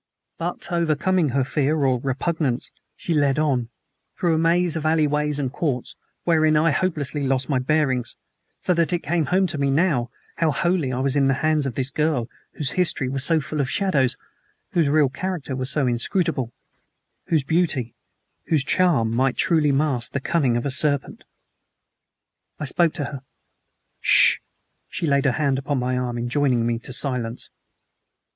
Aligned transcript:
But, 0.39 0.71
overcoming 0.71 1.29
her 1.29 1.43
fear 1.43 1.75
or 1.85 1.99
repugnance, 1.99 2.71
she 2.95 3.13
led 3.13 3.37
on, 3.37 3.69
through 4.17 4.33
a 4.33 4.37
maze 4.39 4.75
of 4.75 4.83
alleyways 4.83 5.37
and 5.37 5.53
courts, 5.53 5.95
wherein 6.23 6.57
I 6.57 6.71
hopelessly 6.71 7.21
lost 7.27 7.49
my 7.49 7.59
bearings, 7.59 8.15
so 8.59 8.73
that 8.73 8.91
it 8.93 9.03
came 9.03 9.25
home 9.27 9.45
to 9.45 9.59
me 9.59 9.71
how 10.37 10.49
wholly 10.49 10.91
I 10.91 11.01
was 11.01 11.15
in 11.15 11.27
the 11.27 11.35
hands 11.45 11.67
of 11.67 11.75
this 11.75 11.91
girl 11.91 12.27
whose 12.53 12.71
history 12.71 13.09
was 13.09 13.23
so 13.23 13.39
full 13.39 13.61
of 13.61 13.69
shadows, 13.69 14.17
whose 14.71 14.89
real 14.89 15.07
character 15.07 15.55
was 15.55 15.69
so 15.69 15.85
inscrutable, 15.85 16.51
whose 17.27 17.43
beauty, 17.43 17.93
whose 18.47 18.63
charm 18.63 19.15
truly 19.35 19.71
might 19.71 19.77
mask 19.85 20.13
the 20.13 20.19
cunning 20.19 20.57
of 20.57 20.65
a 20.65 20.71
serpent. 20.71 21.25
I 22.59 22.65
spoke 22.65 22.93
to 22.95 23.05
her. 23.05 23.17
"S 24.03 24.39
SH!" 24.39 24.39
She 24.89 25.05
laid 25.05 25.25
her 25.25 25.33
hand 25.33 25.59
upon 25.59 25.77
my 25.77 25.95
arm, 25.95 26.17
enjoining 26.17 26.65
me 26.65 26.79
to 26.79 26.91
silence. 26.91 27.49